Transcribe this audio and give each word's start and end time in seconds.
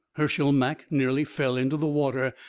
Hershel 0.13 0.51
Mak 0.51 0.87
nearly 0.89 1.23
fell 1.23 1.55
into 1.55 1.77
the 1.77 1.85
water. 1.85 2.33